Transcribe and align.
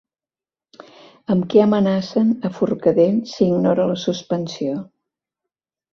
Amb 1.35 1.45
què 1.51 1.61
amenacen 1.65 2.33
a 2.49 2.53
Forcadell 2.57 3.21
si 3.33 3.47
ignora 3.53 3.89
la 3.93 3.99
suspensió? 4.09 4.85